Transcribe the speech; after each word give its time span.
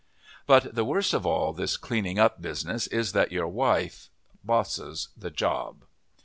But 0.47 0.73
the 0.73 0.83
worst 0.83 1.13
of 1.13 1.27
all 1.27 1.53
this 1.53 1.77
cleaning 1.77 2.17
up 2.17 2.41
business 2.41 2.87
is 2.87 3.11
that 3.11 3.31
your 3.31 3.47
wife 3.47 4.09
bosses 4.43 5.09
the 5.15 5.29
job. 5.29 5.85